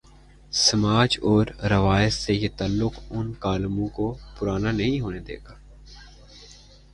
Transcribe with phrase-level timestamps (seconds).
[0.51, 5.53] سماج اور روایت سے یہ تعلق ان کالموں کوپرانا نہیں ہونے دے گا۔